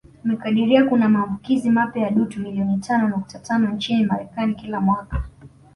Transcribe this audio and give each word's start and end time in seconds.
Imekadiria 0.25 0.85
kuna 0.85 1.09
maambukizi 1.09 1.69
mapya 1.69 2.03
ya 2.03 2.09
dutu 2.11 2.39
milioni 2.39 2.77
tano 2.77 3.07
nukta 3.09 3.39
tano 3.39 3.69
nchini 3.71 4.05
Marekani 4.05 4.55
kila 4.55 4.79
mwaka 4.81 5.23